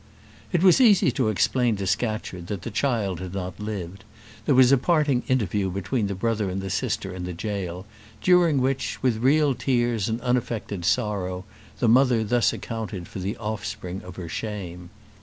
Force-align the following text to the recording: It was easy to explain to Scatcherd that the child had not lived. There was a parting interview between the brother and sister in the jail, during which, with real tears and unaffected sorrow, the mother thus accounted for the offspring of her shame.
It 0.51 0.63
was 0.63 0.81
easy 0.81 1.11
to 1.11 1.29
explain 1.29 1.75
to 1.75 1.85
Scatcherd 1.85 2.47
that 2.47 2.63
the 2.63 2.71
child 2.71 3.19
had 3.19 3.35
not 3.35 3.59
lived. 3.59 4.03
There 4.47 4.55
was 4.55 4.71
a 4.71 4.77
parting 4.79 5.21
interview 5.27 5.69
between 5.69 6.07
the 6.07 6.15
brother 6.15 6.49
and 6.49 6.71
sister 6.71 7.13
in 7.13 7.23
the 7.25 7.33
jail, 7.33 7.85
during 8.19 8.59
which, 8.59 8.97
with 9.03 9.17
real 9.17 9.53
tears 9.53 10.09
and 10.09 10.19
unaffected 10.21 10.85
sorrow, 10.85 11.45
the 11.77 11.87
mother 11.87 12.23
thus 12.23 12.51
accounted 12.51 13.07
for 13.07 13.19
the 13.19 13.37
offspring 13.37 14.01
of 14.01 14.15
her 14.15 14.27
shame. 14.27 14.89